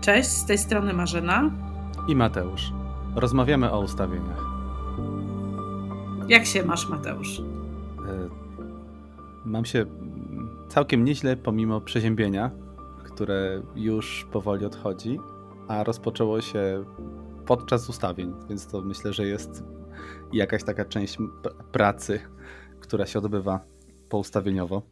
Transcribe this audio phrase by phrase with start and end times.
[0.00, 1.50] Cześć, z tej strony Marzena
[2.08, 2.72] i Mateusz.
[3.14, 4.44] Rozmawiamy o ustawieniach.
[6.28, 7.40] Jak się masz, Mateusz?
[7.40, 8.28] E,
[9.44, 9.86] mam się
[10.68, 12.50] całkiem nieźle, pomimo przeziębienia,
[13.04, 15.18] które już powoli odchodzi,
[15.68, 16.84] a rozpoczęło się
[17.46, 19.64] podczas ustawień, więc to myślę, że jest
[20.32, 21.18] jakaś taka część
[21.72, 22.20] pracy,
[22.80, 23.60] która się odbywa
[24.08, 24.82] poustawieniowo.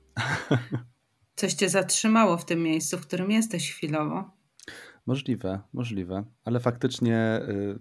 [1.36, 4.43] Coś cię zatrzymało w tym miejscu, w którym jesteś chwilowo?
[5.06, 7.78] Możliwe, możliwe, ale faktycznie y,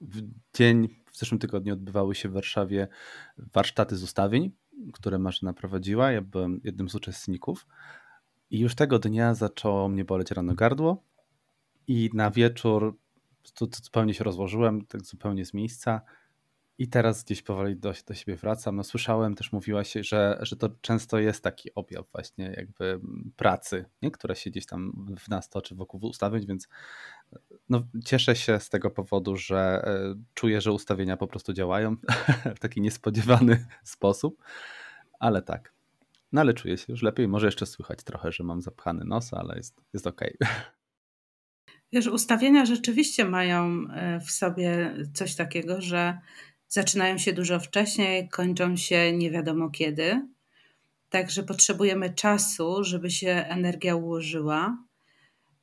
[0.00, 0.22] w
[0.54, 2.88] dzień, w zeszłym tygodniu odbywały się w Warszawie
[3.38, 4.52] warsztaty z ustawień,
[4.92, 6.12] które Marzyna prowadziła.
[6.12, 7.66] Ja byłem jednym z uczestników
[8.50, 11.02] i już tego dnia zaczęło mnie boleć rano gardło
[11.86, 12.98] i na wieczór
[13.82, 16.00] zupełnie się rozłożyłem, tak zupełnie z miejsca
[16.78, 18.76] i teraz gdzieś powoli do, do siebie wracam.
[18.76, 23.00] No słyszałem, też mówiłaś, że, że to często jest taki objaw właśnie jakby
[23.36, 24.10] pracy, nie?
[24.10, 26.68] która się gdzieś tam w nas toczy wokół ustawień, więc
[27.68, 31.96] no, cieszę się z tego powodu, że e, czuję, że ustawienia po prostu działają
[32.56, 34.42] w taki niespodziewany sposób,
[35.18, 35.74] ale tak.
[36.32, 37.28] No ale czuję się już lepiej.
[37.28, 40.36] Może jeszcze słychać trochę, że mam zapchany nos, ale jest, jest okej.
[40.40, 40.54] Okay.
[41.92, 46.18] Wiesz, ustawienia rzeczywiście mają e, w sobie coś takiego, że
[46.74, 50.28] zaczynają się dużo wcześniej, kończą się nie wiadomo kiedy.
[51.10, 54.78] Także potrzebujemy czasu, żeby się energia ułożyła.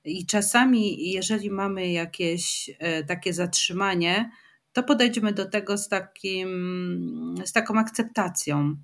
[0.05, 4.31] I czasami, jeżeli mamy jakieś e, takie zatrzymanie,
[4.73, 8.75] to podejdźmy do tego z, takim, z taką akceptacją.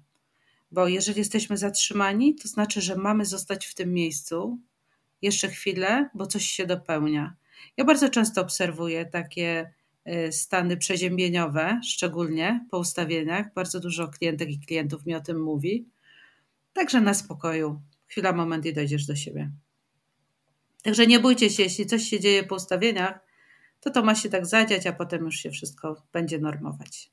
[0.72, 4.60] Bo jeżeli jesteśmy zatrzymani, to znaczy, że mamy zostać w tym miejscu
[5.22, 7.36] jeszcze chwilę, bo coś się dopełnia.
[7.78, 9.74] Ja bardzo często obserwuję takie
[10.32, 13.54] stany przeziębieniowe, szczególnie po ustawieniach.
[13.54, 15.90] Bardzo dużo klientek i klientów mi o tym mówi.
[16.74, 17.82] Także na spokoju.
[18.08, 19.52] Chwila, moment i dojdziesz do siebie.
[20.84, 23.20] Także nie bójcie się, jeśli coś się dzieje po ustawieniach,
[23.80, 27.12] to to ma się tak zadziać, a potem już się wszystko będzie normować.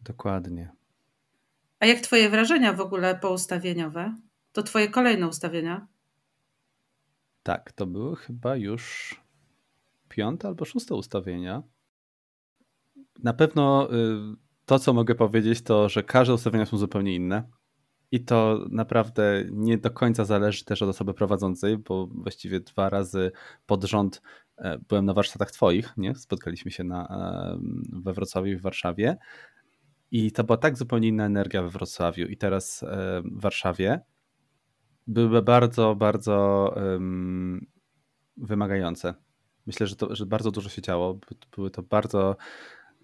[0.00, 0.72] Dokładnie.
[1.80, 4.16] A jak Twoje wrażenia w ogóle poustawieniowe?
[4.52, 5.86] To Twoje kolejne ustawienia?
[7.42, 9.14] Tak, to były chyba już
[10.12, 11.62] piąte albo szóste ustawienia.
[13.22, 14.36] Na pewno y,
[14.66, 17.48] to, co mogę powiedzieć, to, że każde ustawienia są zupełnie inne.
[18.10, 23.32] I to naprawdę nie do końca zależy też od osoby prowadzącej, bo właściwie dwa razy
[23.66, 24.22] pod rząd
[24.58, 26.14] e, byłem na warsztatach Twoich, nie?
[26.14, 27.58] Spotkaliśmy się na, e,
[28.02, 29.16] we Wrocławiu i w Warszawie.
[30.10, 34.00] I to była tak zupełnie inna energia we Wrocławiu i teraz e, w Warszawie.
[35.06, 37.66] Były bardzo, bardzo um,
[38.36, 39.14] wymagające.
[39.66, 41.18] Myślę, że, to, że bardzo dużo się działo.
[41.56, 42.36] Były to bardzo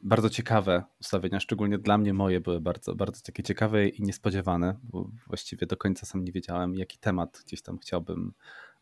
[0.02, 5.10] bardzo ciekawe ustawienia, szczególnie dla mnie moje były bardzo, bardzo takie ciekawe i niespodziewane, bo
[5.26, 8.32] właściwie do końca sam nie wiedziałem, jaki temat gdzieś tam chciałbym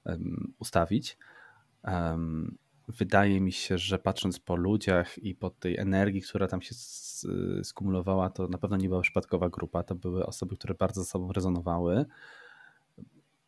[0.04, 1.18] um, ustawić.
[1.84, 6.74] Um, wydaje mi się, że patrząc po ludziach i po tej energii, która tam się
[7.62, 9.82] skumulowała, to na pewno nie była przypadkowa grupa.
[9.82, 12.04] To były osoby, które bardzo ze sobą rezonowały.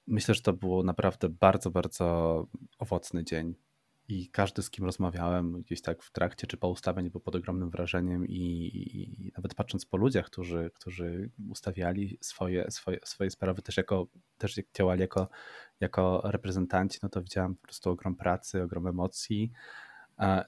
[0.06, 2.46] Myślę, że to było naprawdę bardzo, bardzo
[2.78, 3.54] owocny dzień
[4.08, 7.70] i każdy, z kim rozmawiałem gdzieś tak w trakcie czy po ustawieniu był pod ogromnym
[7.70, 13.76] wrażeniem i, i, nawet patrząc po ludziach, którzy, którzy ustawiali swoje, swoje, swoje sprawy też
[13.76, 14.06] jako,
[14.38, 15.28] też działali jako,
[15.80, 19.52] jako reprezentanci, no to widziałem po prostu ogrom pracy, ogrom emocji,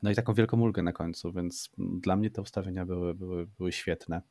[0.03, 3.72] no i taką wielką ulgę na końcu, więc dla mnie te ustawienia były, były, były
[3.72, 4.22] świetne.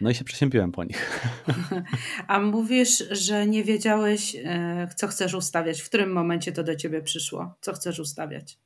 [0.00, 1.20] No i się przesiępiłem po nich.
[2.28, 5.80] A mówisz, że nie wiedziałeś, e, co chcesz ustawiać.
[5.80, 7.54] W którym momencie to do ciebie przyszło?
[7.60, 8.58] Co chcesz ustawiać?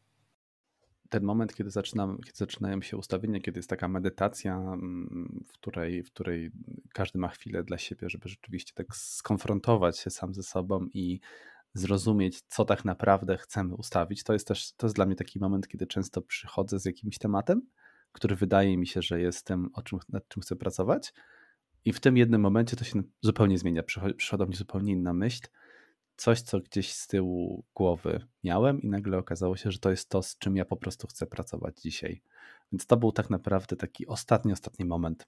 [1.09, 6.03] Ten moment, kiedy, zaczynam, kiedy zaczynają się ustawienia, kiedy jest taka medytacja, mm, w której,
[6.03, 6.51] w której
[6.95, 11.21] każdy ma chwilę dla siebie, żeby rzeczywiście tak skonfrontować się sam ze sobą i
[11.75, 14.25] zrozumieć, co tak naprawdę chcemy ustawić.
[14.25, 17.63] To jest też to jest dla mnie taki moment, kiedy często przychodzę z jakimś tematem
[18.13, 21.13] który wydaje mi się, że jest tym, o czym, nad czym chcę pracować.
[21.85, 23.83] I w tym jednym momencie to się zupełnie zmienia.
[24.17, 25.41] Przychodzi mi zupełnie inna myśl,
[26.17, 30.23] coś, co gdzieś z tyłu głowy miałem, i nagle okazało się, że to jest to,
[30.23, 32.23] z czym ja po prostu chcę pracować dzisiaj.
[32.73, 35.27] Więc to był tak naprawdę taki ostatni, ostatni moment.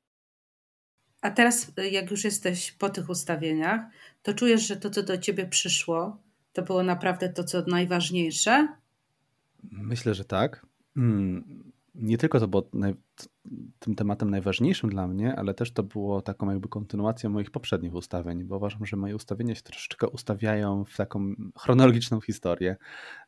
[1.20, 3.81] A teraz, jak już jesteś po tych ustawieniach,
[4.22, 6.22] to czujesz, że to, co do ciebie przyszło,
[6.52, 8.69] to było naprawdę to, co najważniejsze?
[9.62, 10.66] Myślę, że tak.
[10.94, 12.94] Hmm nie tylko to było naj,
[13.78, 18.44] tym tematem najważniejszym dla mnie, ale też to było taką jakby kontynuacją moich poprzednich ustawień,
[18.44, 22.76] bo uważam, że moje ustawienia się troszeczkę ustawiają w taką chronologiczną historię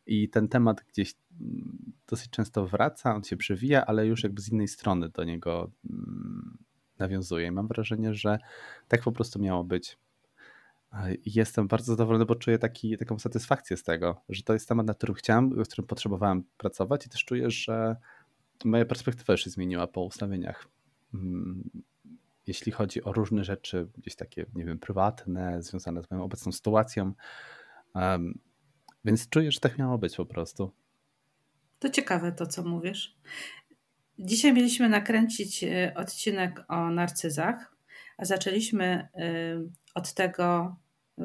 [0.07, 4.53] i ten temat gdzieś mm, dosyć często wraca, on się przewija, ale już jakby z
[4.53, 6.59] innej strony do niego mm,
[6.99, 7.47] nawiązuje.
[7.47, 8.39] I mam wrażenie, że
[8.89, 9.99] tak po prostu miało być.
[11.27, 14.95] Jestem bardzo zadowolony, bo czuję taki, taką satysfakcję z tego, że to jest temat, na
[14.95, 17.97] którym chciałem, w którym potrzebowałem pracować i też czuję, że
[18.65, 20.69] moja perspektywa już się zmieniła po ustawieniach.
[21.15, 21.71] Mm,
[22.47, 27.13] jeśli chodzi o różne rzeczy, gdzieś takie, nie wiem, prywatne, związane z moją obecną sytuacją.
[27.95, 28.39] Um,
[29.05, 30.73] więc czuję, że tak miało być po prostu.
[31.79, 33.17] To ciekawe to, co mówisz.
[34.19, 37.77] Dzisiaj mieliśmy nakręcić e, odcinek o narcyzach,
[38.17, 39.09] a zaczęliśmy e,
[39.95, 40.77] od tego,
[41.19, 41.23] e,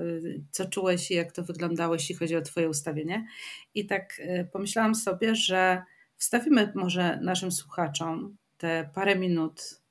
[0.52, 3.28] co czułeś i jak to wyglądało, jeśli chodzi o Twoje ustawienie.
[3.74, 5.84] I tak pomyślałam sobie, że
[6.18, 9.82] wstawimy może naszym słuchaczom te parę minut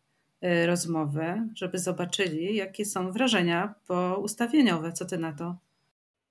[0.67, 4.93] rozmowy, żeby zobaczyli, jakie są wrażenia poustawieniowe.
[4.93, 5.56] Co Ty na to?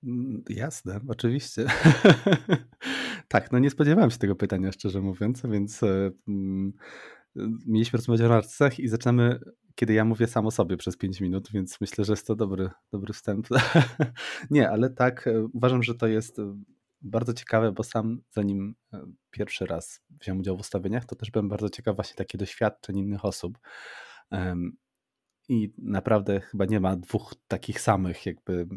[0.03, 1.65] Mm, jasne, oczywiście.
[3.27, 6.73] tak, no nie spodziewałem się tego pytania, szczerze mówiąc, więc e, mm,
[7.65, 9.39] mieliśmy rozmawiać o narcyzach i zaczynamy,
[9.75, 12.69] kiedy ja mówię sam o sobie przez 5 minut, więc myślę, że jest to dobry,
[12.91, 13.47] dobry wstęp.
[14.51, 16.55] nie, ale tak, e, uważam, że to jest e,
[17.05, 18.75] bardzo ciekawe, bo sam zanim
[19.31, 23.25] pierwszy raz wziąłem udział w ustawieniach, to też byłem bardzo ciekaw właśnie takich doświadczeń innych
[23.25, 23.59] osób.
[25.49, 28.67] I naprawdę chyba nie ma dwóch takich samych jakby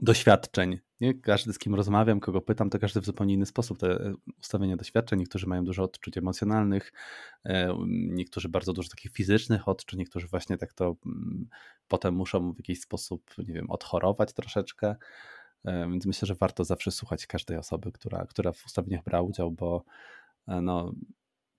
[0.00, 0.78] doświadczeń.
[1.00, 1.14] Nie?
[1.14, 4.76] Każdy, z kim rozmawiam, kogo pytam, to każdy w zupełnie inny sposób te e, ustawienia
[4.76, 5.18] doświadczeń.
[5.18, 6.92] Niektórzy mają dużo odczuć emocjonalnych,
[7.44, 11.48] e, niektórzy bardzo dużo takich fizycznych odczuć, niektórzy właśnie tak to mm,
[11.88, 14.96] potem muszą w jakiś sposób, nie wiem, odchorować troszeczkę.
[15.64, 19.50] E, więc myślę, że warto zawsze słuchać każdej osoby, która, która w ustawieniach brała udział,
[19.50, 19.84] bo
[20.46, 20.92] no,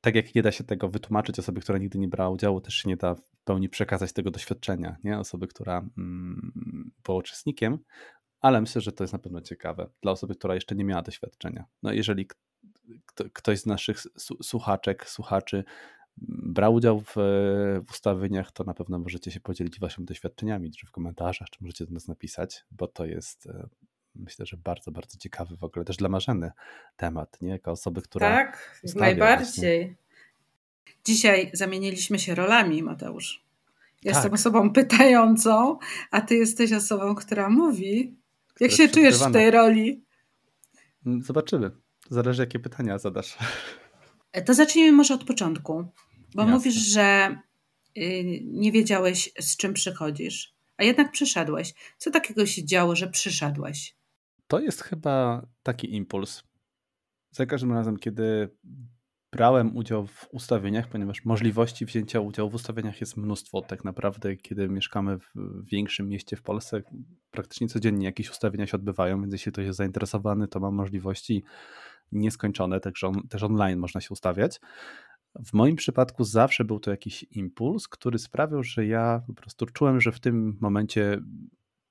[0.02, 2.98] tak jak nie da się tego wytłumaczyć osobie, która nigdy nie brała udziału, też nie
[2.98, 5.20] da w pełni przekazać tego doświadczenia, nie?
[5.20, 7.78] Osoby, która mm, była uczestnikiem,
[8.42, 11.66] ale myślę, że to jest na pewno ciekawe dla osoby, która jeszcze nie miała doświadczenia.
[11.84, 12.28] No jeżeli
[13.34, 13.98] ktoś z naszych
[14.42, 15.64] słuchaczek, słuchaczy
[16.18, 17.14] brał udział w,
[17.88, 21.86] w ustawieniach, to na pewno możecie się podzielić waszymi doświadczeniami, czy w komentarzach, czy możecie
[21.86, 23.68] do nas napisać, bo to jest e,
[24.16, 26.52] myślę, że bardzo, bardzo ciekawy w ogóle też dla Marzeny
[26.98, 27.50] temat, nie?
[27.50, 28.30] Jako osoby, która.
[28.30, 29.46] Tak, najbardziej.
[29.46, 29.96] Właśnie.
[31.06, 33.46] Dzisiaj zamieniliśmy się rolami, Mateusz.
[34.04, 34.34] Jestem tak.
[34.34, 35.78] osobą pytającą,
[36.12, 38.16] a ty jesteś osobą, która mówi.
[38.60, 40.04] Jak się czujesz w tej roli?
[41.06, 41.72] Mm, zobaczymy.
[42.10, 43.38] Zależy, jakie pytania zadasz.
[44.32, 45.74] E, to zacznijmy może od początku,
[46.36, 46.56] bo Jasne.
[46.56, 47.38] mówisz, że
[47.98, 51.74] y, nie wiedziałeś, z czym przychodzisz, a jednak przyszedłeś.
[51.98, 53.96] Co takiego się działo, że przyszedłeś?
[54.48, 56.44] To jest chyba taki impuls.
[57.32, 58.50] Za każdym razem, kiedy
[59.32, 63.62] brałem udział w ustawieniach, ponieważ możliwości wzięcia udziału w ustawieniach jest mnóstwo.
[63.62, 65.30] Tak naprawdę, kiedy mieszkamy w
[65.72, 66.82] większym mieście w Polsce,
[67.32, 71.44] praktycznie codziennie jakieś ustawienia się odbywają, więc jeśli ktoś jest zainteresowany, to ma możliwości
[72.12, 74.60] nieskończone, także on, też online można się ustawiać.
[75.46, 80.02] W moim przypadku zawsze był to jakiś impuls, który sprawiał, że ja po prostu czułem,
[80.02, 81.22] że w tym momencie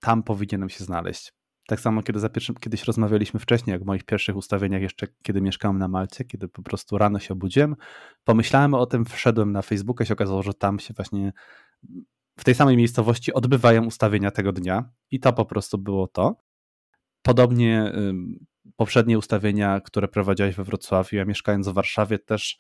[0.01, 1.33] tam powinienem się znaleźć.
[1.67, 5.41] Tak samo, kiedy za pierwszym, kiedyś rozmawialiśmy wcześniej, jak w moich pierwszych ustawieniach, jeszcze kiedy
[5.41, 7.77] mieszkałem na Malcie, kiedy po prostu rano się obudziłem,
[8.25, 11.33] pomyślałem o tym, wszedłem na Facebooka i się okazało, że tam się właśnie
[12.39, 16.37] w tej samej miejscowości odbywają ustawienia tego dnia i to po prostu było to.
[17.23, 17.93] Podobnie
[18.77, 22.59] poprzednie ustawienia, które prowadziłeś we Wrocławiu, ja mieszkając w Warszawie też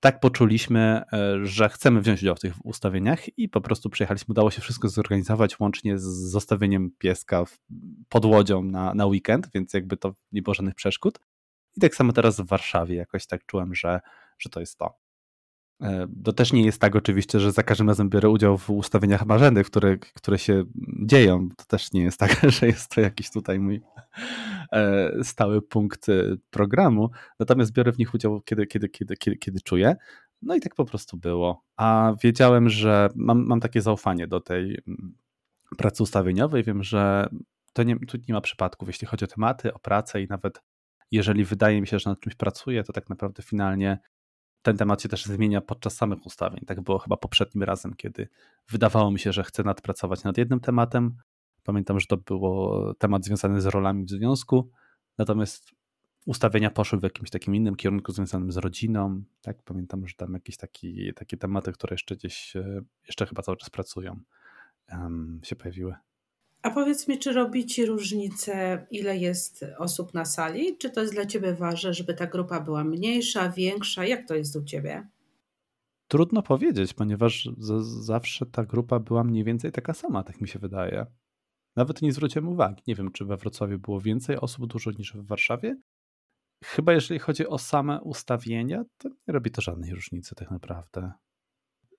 [0.00, 4.50] tak poczuliśmy, e, że chcemy wziąć udział w tych ustawieniach i po prostu przyjechaliśmy, udało
[4.50, 7.44] się wszystko zorganizować, łącznie z zostawieniem pieska
[8.08, 11.18] pod łodzią na, na weekend, więc jakby to nie było żadnych przeszkód.
[11.76, 14.00] I tak samo teraz w Warszawie jakoś tak czułem, że,
[14.38, 15.05] że to jest to.
[15.82, 19.26] E, to też nie jest tak oczywiście, że za każdym razem biorę udział w ustawieniach
[19.26, 20.64] marzeny, które, które się
[21.06, 21.48] dzieją.
[21.56, 23.82] To też nie jest tak, że jest to jakiś tutaj mój
[24.72, 27.10] e, stały punkt e, programu.
[27.40, 29.96] Natomiast biorę w nich udział, kiedy, kiedy, kiedy, kiedy, kiedy czuję.
[30.42, 31.64] No i tak po prostu było.
[31.76, 35.14] A wiedziałem, że mam, mam takie zaufanie do tej mm,
[35.78, 36.64] pracy ustawieniowej.
[36.64, 37.28] Wiem, że
[37.72, 40.62] to nie, tu nie ma przypadków, jeśli chodzi o tematy, o pracę i nawet
[41.10, 43.98] jeżeli wydaje mi się, że nad czymś pracuję, to tak naprawdę finalnie
[44.62, 46.60] ten temat się też zmienia podczas samych ustawień.
[46.66, 48.28] Tak było chyba poprzednim razem, kiedy
[48.68, 51.16] wydawało mi się, że chcę nadpracować nad jednym tematem.
[51.62, 54.70] Pamiętam, że to było temat związany z rolami w związku,
[55.18, 55.70] natomiast
[56.26, 59.22] ustawienia poszły w jakimś takim innym kierunku związanym z rodziną.
[59.42, 63.56] Tak, pamiętam, że tam jakieś taki, takie tematy, które jeszcze gdzieś, e, jeszcze chyba cały
[63.56, 64.20] czas pracują,
[64.92, 65.94] um, się pojawiły.
[66.66, 70.78] A powiedz mi, czy robi ci różnicę, ile jest osób na sali?
[70.78, 74.04] Czy to jest dla ciebie ważne, żeby ta grupa była mniejsza, większa?
[74.04, 75.08] Jak to jest u ciebie?
[76.08, 77.48] Trudno powiedzieć, ponieważ
[77.82, 81.06] zawsze ta grupa była mniej więcej taka sama, tak mi się wydaje.
[81.76, 82.82] Nawet nie zwróciłem uwagi.
[82.86, 85.76] Nie wiem, czy we Wrocławiu było więcej osób dużo niż w Warszawie.
[86.64, 91.12] Chyba jeżeli chodzi o same ustawienia, to nie robi to żadnej różnicy tak naprawdę.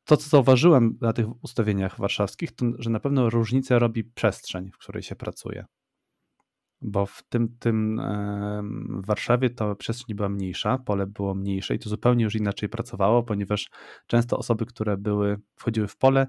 [0.08, 4.78] To, co zauważyłem na tych ustawieniach warszawskich, to że na pewno różnicę robi przestrzeń, w
[4.78, 5.66] której się pracuje.
[6.82, 8.02] Bo w tym, tym
[9.04, 13.24] w Warszawie to przestrzeń była mniejsza, pole było mniejsze i to zupełnie już inaczej pracowało,
[13.24, 13.70] ponieważ
[14.08, 16.28] często osoby, które były, wchodziły w pole,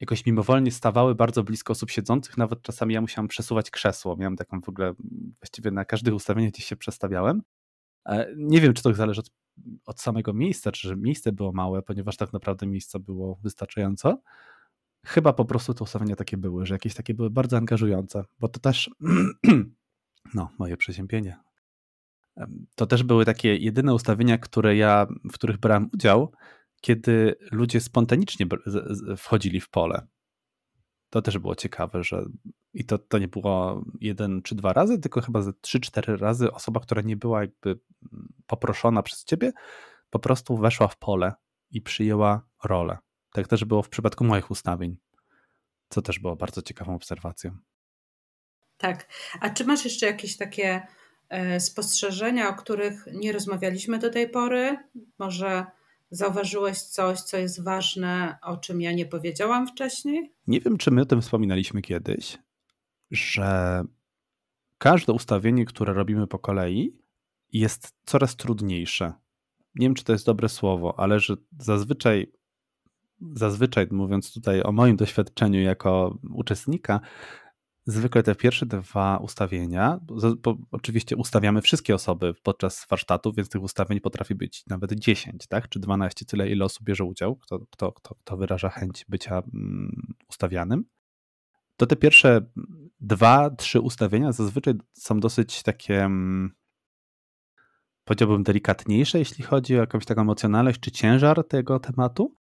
[0.00, 4.16] jakoś mimowolnie stawały bardzo blisko osób siedzących, nawet czasami ja musiałem przesuwać krzesło.
[4.16, 4.94] Miałem taką w ogóle,
[5.40, 7.42] właściwie na każdych ustawieniach gdzieś się przestawiałem.
[8.06, 9.30] E, nie wiem, czy to zależy od,
[9.86, 14.20] od samego miejsca, czy że miejsce było małe, ponieważ tak naprawdę miejsca było wystarczająco.
[15.06, 18.60] Chyba po prostu te ustawienia takie były, że jakieś takie były bardzo angażujące, bo to
[18.60, 18.90] też,
[20.34, 21.36] no, moje przeziębienie.
[22.74, 26.32] To też były takie jedyne ustawienia, które ja, w których brałem udział,
[26.80, 28.46] kiedy ludzie spontanicznie
[29.16, 30.06] wchodzili w pole.
[31.10, 32.24] To też było ciekawe, że
[32.74, 36.52] i to, to nie było jeden czy dwa razy, tylko chyba ze trzy, cztery razy
[36.52, 39.52] osoba, która nie była jakby mm, poproszona przez ciebie,
[40.10, 41.32] po prostu weszła w pole
[41.70, 42.98] i przyjęła rolę.
[43.32, 44.96] Tak też było w przypadku moich ustawień,
[45.88, 47.56] co też było bardzo ciekawą obserwacją.
[48.76, 49.08] Tak.
[49.40, 50.86] A czy masz jeszcze jakieś takie
[51.28, 54.76] e, spostrzeżenia, o których nie rozmawialiśmy do tej pory?
[55.18, 55.66] Może
[56.10, 60.32] Zauważyłeś coś, co jest ważne, o czym ja nie powiedziałam wcześniej?
[60.46, 62.38] Nie wiem, czy my o tym wspominaliśmy kiedyś,
[63.10, 63.82] że
[64.78, 66.96] każde ustawienie, które robimy po kolei,
[67.52, 69.12] jest coraz trudniejsze.
[69.74, 72.32] Nie wiem, czy to jest dobre słowo, ale że zazwyczaj,
[73.32, 77.00] zazwyczaj mówiąc tutaj o moim doświadczeniu jako uczestnika,
[77.86, 80.00] zwykle te pierwsze dwa ustawienia,
[80.42, 85.68] bo oczywiście ustawiamy wszystkie osoby podczas warsztatu, więc tych ustawień potrafi być nawet 10, tak?
[85.68, 90.14] czy 12, tyle ile osób bierze udział, kto, kto, kto, kto wyraża chęć bycia mm,
[90.28, 90.84] ustawianym.
[91.76, 92.46] To te pierwsze
[93.00, 96.50] dwa, trzy ustawienia zazwyczaj są dosyć takie, mm,
[98.04, 102.36] powiedziałbym, delikatniejsze, jeśli chodzi o jakąś taką emocjonalność czy ciężar tego tematu.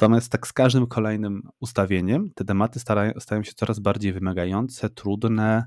[0.00, 5.64] Natomiast tak z każdym kolejnym ustawieniem te tematy starają, stają się coraz bardziej wymagające, trudne,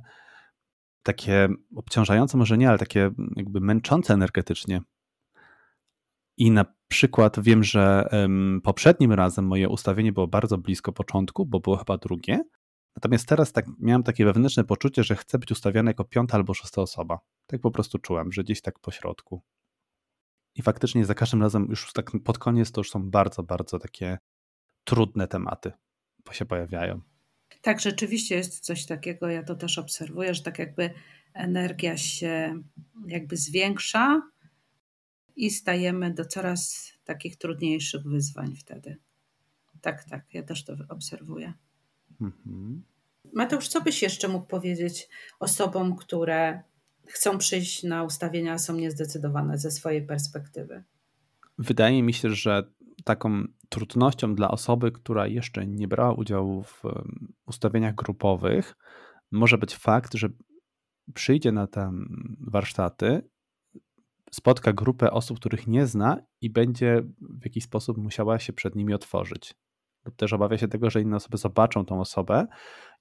[1.03, 4.81] takie obciążające może nie, ale takie jakby męczące energetycznie.
[6.38, 11.59] I na przykład wiem, że um, poprzednim razem moje ustawienie było bardzo blisko początku, bo
[11.59, 12.43] było chyba drugie.
[12.95, 16.81] Natomiast teraz tak miałem takie wewnętrzne poczucie, że chcę być ustawiony jako piąta albo szósta
[16.81, 17.19] osoba.
[17.47, 19.41] Tak po prostu czułem, że gdzieś tak po środku.
[20.55, 24.17] I faktycznie za każdym razem już tak pod koniec to już są bardzo, bardzo takie
[24.84, 25.72] trudne tematy
[26.31, 27.01] się pojawiają.
[27.62, 30.89] Tak, rzeczywiście jest coś takiego, ja to też obserwuję, że tak jakby
[31.34, 32.62] energia się
[33.08, 34.22] jakby zwiększa
[35.36, 38.98] i stajemy do coraz takich trudniejszych wyzwań wtedy.
[39.81, 41.53] Tak, tak, ja też to obserwuję.
[42.22, 42.84] Mhm.
[43.34, 46.63] Mateusz, co byś jeszcze mógł powiedzieć osobom, które
[47.12, 50.84] chcą przyjść na ustawienia, są niezdecydowane ze swojej perspektywy?
[51.58, 52.63] Wydaje mi się, że
[53.03, 56.84] taką trudnością dla osoby, która jeszcze nie brała udziału w
[57.46, 58.75] ustawieniach grupowych,
[59.32, 60.30] może być fakt, że
[61.13, 61.91] przyjdzie na te
[62.39, 63.30] warsztaty,
[64.32, 68.94] spotka grupę osób, których nie zna i będzie w jakiś sposób musiała się przed nimi
[68.94, 69.53] otworzyć.
[70.06, 72.48] Lub też obawia się tego, że inne osoby zobaczą tą osobę,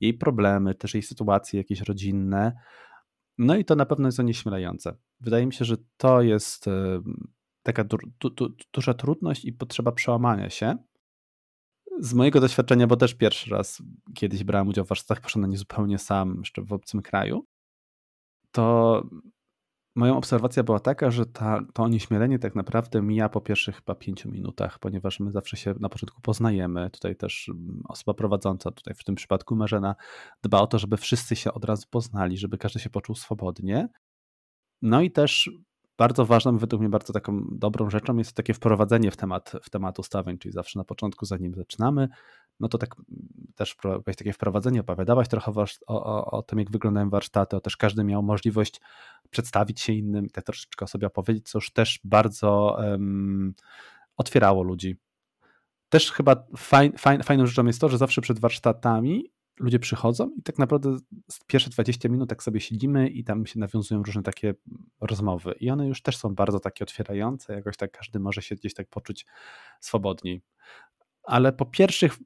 [0.01, 2.53] jej problemy, też jej sytuacje jakieś rodzinne.
[3.43, 4.97] No i to na pewno jest onieśmielające.
[5.21, 6.67] Wydaje mi się, że to jest
[7.63, 10.77] taka du, du, du, duża trudność i potrzeba przełamania się.
[11.99, 13.83] Z mojego doświadczenia, bo też pierwszy raz
[14.15, 17.47] kiedyś brałem udział w warsztatach, poszedłem na nie zupełnie sam, jeszcze w obcym kraju,
[18.53, 19.03] to
[20.01, 24.31] moja obserwacja była taka, że ta, to onieśmielenie tak naprawdę mija po pierwszych chyba pięciu
[24.31, 26.91] minutach, ponieważ my zawsze się na początku poznajemy.
[26.91, 29.95] Tutaj też mm, osoba prowadząca, tutaj w tym przypadku Marzena,
[30.43, 33.89] dba o to, żeby wszyscy się od razu poznali, żeby każdy się poczuł swobodnie.
[34.83, 35.51] No i też
[35.99, 39.99] bardzo ważną, według mnie bardzo taką dobrą rzeczą jest takie wprowadzenie w temat, w temat
[39.99, 42.09] ustawień, czyli zawsze na początku, zanim zaczynamy,
[42.61, 42.95] no to tak
[43.55, 45.53] też takie wprowadzenie, opowiadałaś trochę
[45.87, 48.81] o, o, o tym, jak wyglądają warsztaty, o też każdy miał możliwość
[49.31, 53.55] przedstawić się innym tak troszeczkę o sobie opowiedzieć, co już też bardzo um,
[54.17, 54.97] otwierało ludzi.
[55.89, 60.43] Też chyba faj, faj, fajną rzeczą jest to, że zawsze przed warsztatami ludzie przychodzą i
[60.43, 60.97] tak naprawdę
[61.47, 64.55] pierwsze 20 minut tak sobie siedzimy i tam się nawiązują różne takie
[65.01, 68.75] rozmowy i one już też są bardzo takie otwierające, jakoś tak każdy może się gdzieś
[68.75, 69.27] tak poczuć
[69.81, 70.43] swobodniej.
[71.23, 72.19] Ale po pierwszych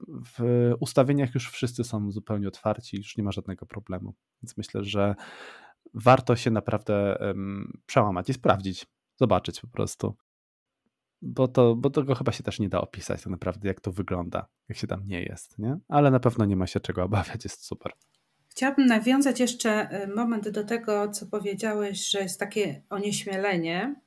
[0.81, 4.15] ustawieniach już wszyscy są zupełnie otwarci, już nie ma żadnego problemu.
[4.43, 5.15] Więc myślę, że
[5.95, 7.17] warto się naprawdę
[7.87, 8.87] przełamać i sprawdzić,
[9.17, 10.17] zobaczyć po prostu
[11.25, 14.49] bo, to, bo tego chyba się też nie da opisać tak naprawdę, jak to wygląda,
[14.69, 15.79] jak się tam nie jest, nie?
[15.89, 17.93] Ale na pewno nie ma się czego obawiać, jest super.
[18.49, 24.04] Chciałabym nawiązać jeszcze y, moment do tego, co powiedziałeś, że jest takie onieśmielenie.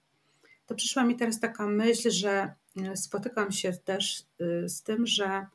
[0.67, 2.53] To przyszła mi teraz taka myśl, że
[2.95, 4.24] spotykam się też
[4.67, 5.45] z tym, że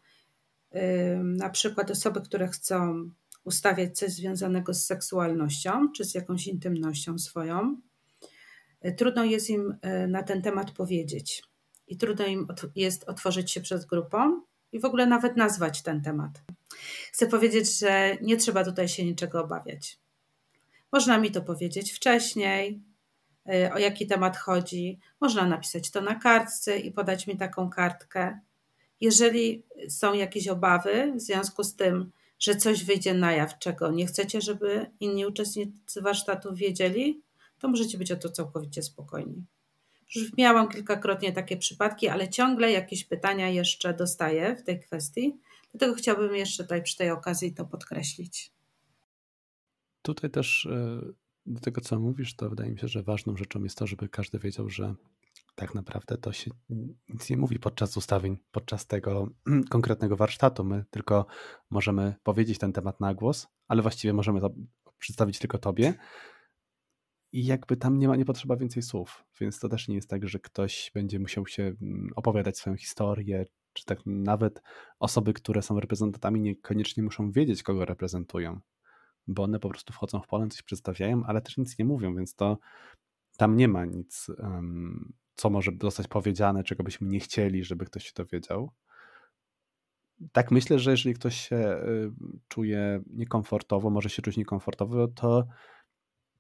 [1.23, 3.11] na przykład osoby, które chcą
[3.45, 7.81] ustawiać coś związanego z seksualnością czy z jakąś intymnością swoją,
[8.97, 9.77] trudno jest im
[10.09, 11.43] na ten temat powiedzieć
[11.87, 14.43] i trudno im jest otworzyć się przed grupą
[14.73, 16.43] i w ogóle nawet nazwać ten temat.
[17.13, 19.99] Chcę powiedzieć, że nie trzeba tutaj się niczego obawiać.
[20.93, 22.83] Można mi to powiedzieć wcześniej,
[23.75, 24.99] o jaki temat chodzi.
[25.21, 28.41] Można napisać to na kartce i podać mi taką kartkę.
[29.01, 34.07] Jeżeli są jakieś obawy w związku z tym, że coś wyjdzie na jaw, czego nie
[34.07, 37.23] chcecie, żeby inni uczestnicy warsztatu wiedzieli,
[37.59, 39.45] to możecie być o to całkowicie spokojni.
[40.15, 45.37] Już miałam kilkakrotnie takie przypadki, ale ciągle jakieś pytania jeszcze dostaję w tej kwestii.
[45.73, 48.53] Dlatego chciałabym jeszcze tutaj przy tej okazji to podkreślić.
[50.03, 51.01] Tutaj też e,
[51.47, 54.39] do tego, co mówisz, to wydaje mi się, że ważną rzeczą jest to, żeby każdy
[54.39, 54.95] wiedział, że
[55.55, 56.51] tak naprawdę to się
[57.09, 59.29] nic nie mówi podczas ustawień, podczas tego
[59.71, 60.65] konkretnego warsztatu.
[60.65, 61.27] My tylko
[61.71, 64.51] możemy powiedzieć ten temat na głos, ale właściwie możemy to
[64.99, 65.95] przedstawić tylko tobie,
[67.33, 70.29] i jakby tam nie ma, nie potrzeba więcej słów, więc to też nie jest tak,
[70.29, 74.63] że ktoś będzie musiał się mm, opowiadać swoją historię, czy tak nawet
[74.99, 78.61] osoby, które są reprezentantami, niekoniecznie muszą wiedzieć, kogo reprezentują,
[79.27, 82.35] bo one po prostu wchodzą w pole, coś przedstawiają, ale też nic nie mówią, więc
[82.35, 82.59] to
[83.37, 84.27] tam nie ma nic,
[85.35, 88.73] co może zostać powiedziane, czego byśmy nie chcieli, żeby ktoś się dowiedział.
[90.33, 92.11] Tak myślę, że jeżeli ktoś się y,
[92.49, 95.47] czuje niekomfortowo, może się czuć niekomfortowo, to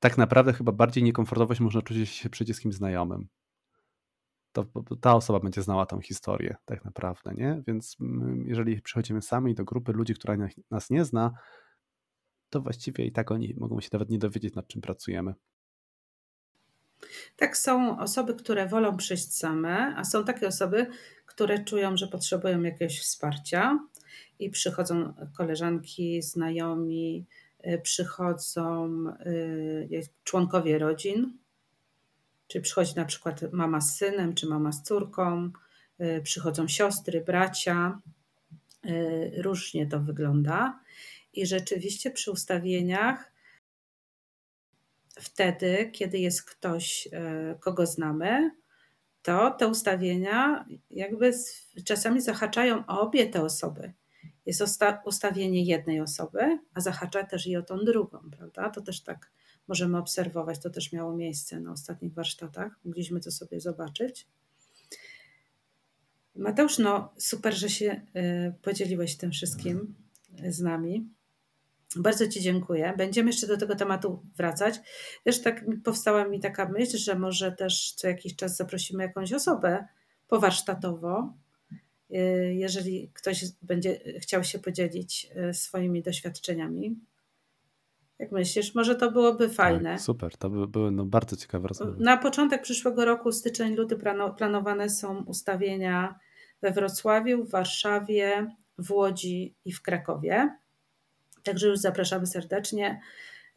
[0.00, 3.28] tak naprawdę chyba bardziej niekomfortowość można czuć, się z kimś znajomym.
[4.52, 4.64] To,
[5.00, 7.62] ta osoba będzie znała tą historię, tak naprawdę, nie?
[7.66, 10.36] Więc mm, jeżeli przychodzimy sami do grupy ludzi, która
[10.70, 11.32] nas nie zna,
[12.52, 15.34] to właściwie i tak oni mogą się nawet nie dowiedzieć, nad czym pracujemy.
[17.36, 20.86] Tak, są osoby, które wolą przyjść same, a są takie osoby,
[21.26, 23.78] które czują, że potrzebują jakiegoś wsparcia
[24.38, 27.26] i przychodzą koleżanki, znajomi,
[27.66, 31.38] Y, przychodzą y, członkowie rodzin,
[32.46, 35.50] czyli przychodzi na przykład mama z synem, czy mama z córką,
[36.00, 38.00] y, przychodzą siostry, bracia.
[39.36, 40.80] Różnie to wygląda.
[41.32, 43.32] I rzeczywiście przy ustawieniach,
[45.20, 47.08] wtedy, kiedy jest ktoś,
[47.60, 48.50] kogo znamy,
[49.22, 51.32] to te ustawienia jakby
[51.84, 53.92] czasami zahaczają o obie te osoby
[54.46, 54.62] jest
[55.04, 58.70] ustawienie jednej osoby, a zahacza też i o tą drugą, prawda?
[58.70, 59.30] To też tak
[59.68, 64.26] możemy obserwować, to też miało miejsce na ostatnich warsztatach, mogliśmy to sobie zobaczyć.
[66.34, 69.94] Mateusz, no super, że się y, podzieliłeś tym wszystkim
[70.48, 71.08] z nami.
[71.96, 72.94] Bardzo Ci dziękuję.
[72.96, 74.74] Będziemy jeszcze do tego tematu wracać.
[75.26, 79.86] Wiesz, tak powstała mi taka myśl, że może też co jakiś czas zaprosimy jakąś osobę
[80.28, 81.32] powarsztatowo,
[82.14, 86.96] Y, jeżeli ktoś będzie chciał się podzielić y, swoimi doświadczeniami.
[88.18, 89.92] Jak myślisz, może to byłoby tak, fajne?
[89.92, 92.04] Tak, super, to by były no, bardzo ciekawe rozmowy.
[92.04, 93.96] Na początek przyszłego roku, styczeń, luty,
[94.36, 96.18] planowane są ustawienia
[96.62, 100.56] we Wrocławiu, w Warszawie, w Łodzi i w Krakowie.
[101.44, 103.00] Także już zapraszamy serdecznie.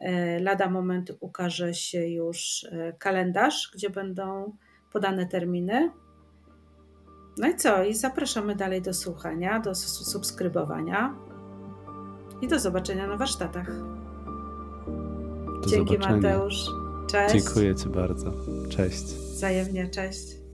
[0.02, 0.06] Y,
[0.40, 2.66] lada moment ukaże się już
[3.00, 4.58] kalendarz, gdzie będą
[4.92, 5.92] podane terminy.
[7.38, 7.84] No i co?
[7.84, 11.16] I zapraszamy dalej do słuchania, do subskrybowania
[12.42, 13.68] i do zobaczenia na warsztatach.
[15.64, 16.16] Do Dzięki zobaczenia.
[16.16, 16.66] Mateusz.
[17.08, 17.36] Cześć.
[17.36, 18.34] Dziękuję Ci bardzo.
[18.70, 19.04] Cześć.
[19.04, 20.45] Wzajemnie, cześć.